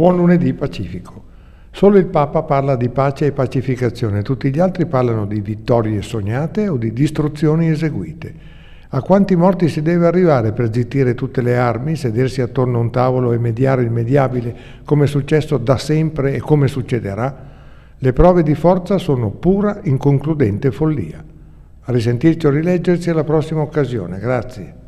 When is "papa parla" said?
2.06-2.74